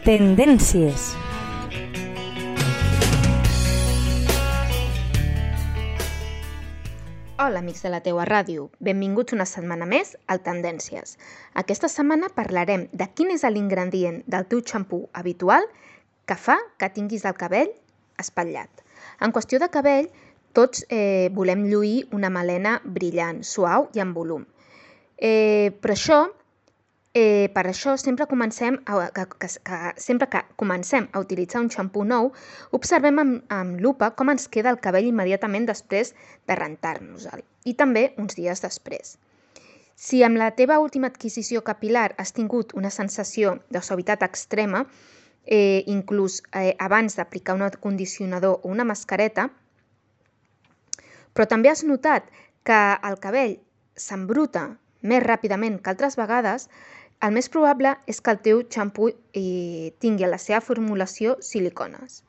Tendències. 0.00 1.10
Hola, 7.36 7.58
amics 7.58 7.82
de 7.84 7.90
la 7.92 8.00
teua 8.00 8.24
ràdio. 8.24 8.70
Benvinguts 8.80 9.36
una 9.36 9.44
setmana 9.44 9.84
més 9.84 10.14
al 10.32 10.40
Tendències. 10.40 11.18
Aquesta 11.52 11.92
setmana 11.92 12.32
parlarem 12.32 12.86
de 12.96 13.10
quin 13.12 13.34
és 13.36 13.44
l'ingredient 13.44 14.22
del 14.24 14.48
teu 14.48 14.64
xampú 14.64 15.02
habitual 15.12 15.68
que 16.24 16.38
fa 16.46 16.56
que 16.80 16.88
tinguis 16.96 17.28
el 17.28 17.36
cabell 17.36 17.68
espatllat. 18.16 18.72
En 19.20 19.36
qüestió 19.36 19.60
de 19.60 19.68
cabell, 19.68 20.08
tots 20.56 20.80
eh, 20.88 21.28
volem 21.36 21.68
lluir 21.68 22.06
una 22.16 22.32
melena 22.32 22.78
brillant, 22.84 23.44
suau 23.44 23.90
i 23.92 24.00
amb 24.00 24.16
volum. 24.16 24.48
Eh, 25.20 25.76
però 25.76 25.92
això, 25.92 26.22
eh, 27.14 27.50
per 27.54 27.66
això 27.66 27.96
sempre 27.98 28.26
comencem 28.30 28.78
a, 28.86 29.08
que, 29.14 29.26
que, 29.38 29.48
que, 29.66 29.78
sempre 29.96 30.28
que 30.30 30.42
comencem 30.56 31.08
a 31.12 31.22
utilitzar 31.22 31.62
un 31.62 31.70
xampú 31.70 32.04
nou, 32.04 32.30
observem 32.76 33.18
amb, 33.18 33.40
amb 33.50 33.80
lupa 33.80 34.12
com 34.14 34.30
ens 34.30 34.46
queda 34.48 34.70
el 34.70 34.80
cabell 34.82 35.08
immediatament 35.10 35.66
després 35.66 36.14
de 36.46 36.58
rentar-nos-el 36.58 37.42
i 37.64 37.74
també 37.74 38.10
uns 38.18 38.38
dies 38.38 38.62
després. 38.62 39.16
Si 40.00 40.22
amb 40.24 40.38
la 40.40 40.52
teva 40.56 40.78
última 40.80 41.10
adquisició 41.10 41.60
capilar 41.60 42.14
has 42.16 42.32
tingut 42.32 42.72
una 42.72 42.90
sensació 42.90 43.58
de 43.68 43.82
suavitat 43.84 44.22
extrema, 44.24 44.86
eh, 45.44 45.82
inclús 45.86 46.40
eh, 46.54 46.74
abans 46.78 47.18
d'aplicar 47.18 47.58
un 47.58 47.66
condicionador 47.80 48.60
o 48.62 48.70
una 48.70 48.84
mascareta, 48.84 49.50
però 51.34 51.46
també 51.46 51.68
has 51.68 51.84
notat 51.84 52.30
que 52.64 52.78
el 53.10 53.18
cabell 53.20 53.58
s'embruta 53.96 54.78
més 55.02 55.22
ràpidament 55.24 55.78
que 55.80 55.92
altres 55.92 56.16
vegades, 56.16 56.68
el 57.26 57.34
més 57.36 57.48
probable 57.52 57.94
és 58.08 58.20
que 58.24 58.32
el 58.32 58.40
teu 58.44 58.62
xampú 58.74 59.10
eh, 59.10 59.92
tingui 60.00 60.24
a 60.24 60.30
la 60.32 60.38
seva 60.40 60.60
formulació 60.64 61.36
silicones. 61.44 62.22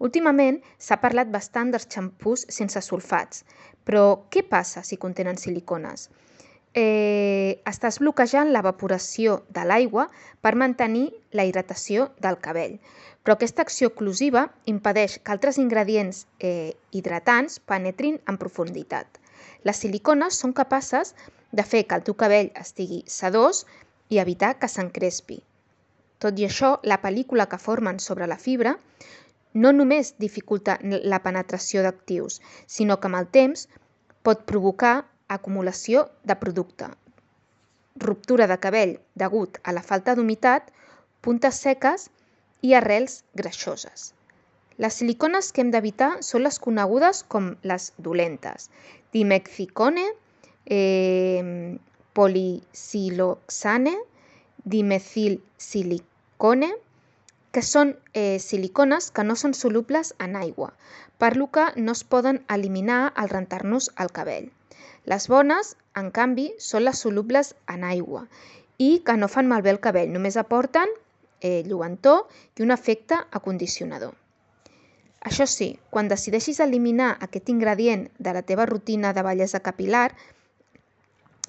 Últimament 0.00 0.62
s'ha 0.80 0.96
parlat 1.02 1.28
bastant 1.32 1.72
dels 1.74 1.88
xampús 1.92 2.46
sense 2.48 2.80
sulfats, 2.86 3.44
però 3.84 4.04
què 4.32 4.42
passa 4.48 4.82
si 4.86 4.96
contenen 4.96 5.36
silicones? 5.36 6.08
Eh, 6.72 7.60
estàs 7.66 7.98
bloquejant 8.00 8.52
l'evaporació 8.54 9.40
de 9.50 9.64
l'aigua 9.66 10.06
per 10.40 10.54
mantenir 10.54 11.08
la 11.36 11.44
hidratació 11.44 12.08
del 12.24 12.38
cabell, 12.40 12.78
però 13.20 13.36
aquesta 13.36 13.66
acció 13.66 13.90
oclusiva 13.90 14.46
impedeix 14.72 15.18
que 15.18 15.34
altres 15.34 15.58
ingredients 15.58 16.24
eh, 16.38 16.72
hidratants 16.96 17.58
penetrin 17.72 18.20
en 18.30 18.38
profunditat. 18.40 19.20
Les 19.68 19.82
silicones 19.84 20.38
són 20.40 20.56
capaces 20.56 21.12
de 21.52 21.66
fer 21.66 21.84
que 21.84 21.98
el 21.98 22.06
teu 22.06 22.16
cabell 22.16 22.52
estigui 22.54 23.02
sedós 23.10 23.66
i 24.10 24.18
evitar 24.18 24.56
que 24.58 24.68
s'encrespi. 24.68 25.40
Tot 26.20 26.38
i 26.38 26.46
això, 26.46 26.74
la 26.84 27.00
pel·lícula 27.00 27.46
que 27.48 27.58
formen 27.58 27.98
sobre 28.04 28.28
la 28.28 28.38
fibra 28.38 28.76
no 29.54 29.72
només 29.72 30.14
dificulta 30.18 30.78
la 30.82 31.22
penetració 31.24 31.82
d'actius, 31.82 32.40
sinó 32.66 32.98
que 33.00 33.08
amb 33.08 33.18
el 33.20 33.30
temps 33.36 33.66
pot 34.22 34.44
provocar 34.46 34.94
acumulació 35.28 36.08
de 36.26 36.36
producte, 36.36 36.90
ruptura 37.96 38.46
de 38.50 38.58
cabell 38.62 38.96
degut 39.22 39.58
a 39.64 39.72
la 39.72 39.82
falta 39.82 40.14
d'humitat, 40.14 40.70
puntes 41.20 41.60
seques 41.64 42.08
i 42.62 42.74
arrels 42.74 43.22
greixoses. 43.34 44.10
Les 44.80 44.96
silicones 45.00 45.50
que 45.52 45.60
hem 45.64 45.70
d'evitar 45.74 46.10
són 46.24 46.44
les 46.46 46.58
conegudes 46.58 47.22
com 47.28 47.54
les 47.70 47.90
dolentes, 47.98 48.70
dimexicone, 49.12 50.06
eh, 50.66 51.76
polisiloxane, 52.18 53.96
dimethilsilicone, 54.64 56.70
que 57.50 57.62
són 57.66 57.96
eh, 58.14 58.38
silicones 58.38 59.10
que 59.10 59.24
no 59.26 59.36
són 59.36 59.54
solubles 59.58 60.14
en 60.26 60.36
aigua, 60.38 60.70
per 61.18 61.34
lo 61.36 61.48
que 61.54 61.66
no 61.76 61.92
es 61.98 62.04
poden 62.04 62.44
eliminar 62.48 63.00
al 63.16 63.30
rentar-nos 63.32 63.90
el 64.04 64.12
cabell. 64.18 64.50
Les 65.10 65.26
bones, 65.32 65.74
en 65.96 66.10
canvi, 66.14 66.50
són 66.58 66.86
les 66.86 67.02
solubles 67.04 67.54
en 67.74 67.84
aigua 67.84 68.26
i 68.78 68.90
que 69.04 69.16
no 69.16 69.28
fan 69.28 69.48
malbé 69.50 69.74
el 69.74 69.80
cabell, 69.84 70.12
només 70.12 70.38
aporten 70.40 70.92
eh, 71.40 71.62
lluentor 71.66 72.28
i 72.56 72.64
un 72.64 72.70
efecte 72.70 73.18
acondicionador. 73.38 74.14
Això 75.20 75.44
sí, 75.44 75.74
quan 75.92 76.08
decideixis 76.08 76.62
eliminar 76.64 77.10
aquest 77.20 77.50
ingredient 77.52 78.06
de 78.18 78.32
la 78.32 78.42
teva 78.50 78.64
rutina 78.70 79.12
de 79.12 79.24
bellesa 79.26 79.60
capilar, 79.60 80.14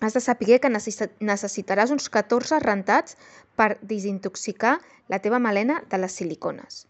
has 0.00 0.14
de 0.14 0.22
saber 0.22 0.60
que 0.62 0.70
necessitaràs 0.70 1.90
uns 1.94 2.08
14 2.14 2.60
rentats 2.64 3.16
per 3.56 3.76
desintoxicar 3.82 4.78
la 5.08 5.18
teva 5.24 5.40
melena 5.42 5.80
de 5.90 5.98
les 5.98 6.14
silicones. 6.20 6.84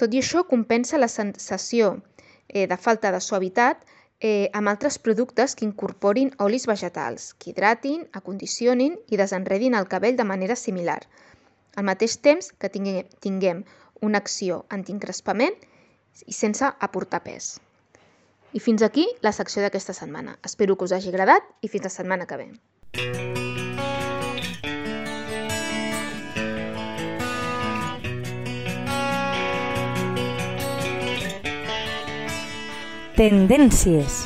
Tot 0.00 0.14
i 0.14 0.22
això, 0.22 0.44
compensa 0.48 0.98
la 0.98 1.10
sensació 1.12 1.98
eh, 2.48 2.66
de 2.66 2.76
falta 2.76 3.12
de 3.14 3.20
suavitat 3.20 3.84
eh, 4.20 4.48
amb 4.52 4.72
altres 4.72 4.98
productes 4.98 5.54
que 5.54 5.66
incorporin 5.66 6.32
olis 6.46 6.66
vegetals, 6.70 7.32
que 7.38 7.52
hidratin, 7.52 8.08
acondicionin 8.12 8.96
i 9.10 9.20
desenredin 9.20 9.76
el 9.78 9.88
cabell 9.90 10.16
de 10.16 10.26
manera 10.30 10.56
similar, 10.56 11.02
al 11.76 11.86
mateix 11.90 12.16
temps 12.22 12.50
que 12.58 12.70
tinguem, 12.70 13.06
tinguem 13.20 13.64
una 14.00 14.18
acció 14.24 14.64
antincrespament 14.70 15.60
i 16.26 16.32
sense 16.32 16.72
aportar 16.88 17.22
pes. 17.24 17.54
I 18.54 18.60
fins 18.62 18.84
aquí 18.86 19.08
la 19.26 19.32
secció 19.34 19.64
d'aquesta 19.64 19.92
setmana. 19.96 20.36
Espero 20.46 20.76
que 20.78 20.86
us 20.86 20.92
hagi 20.94 21.10
agradat 21.10 21.42
i 21.60 21.70
fins 21.72 21.88
la 21.88 21.90
setmana 21.90 22.26
que 22.30 22.38
ve. 22.38 22.46
Tendències. 33.18 34.22